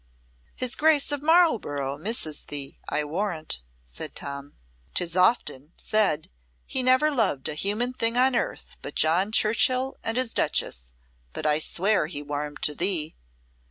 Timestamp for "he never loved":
6.65-7.47